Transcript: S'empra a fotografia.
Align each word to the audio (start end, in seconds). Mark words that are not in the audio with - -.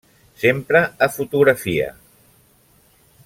S'empra 0.43 0.81
a 1.07 1.09
fotografia. 1.17 1.91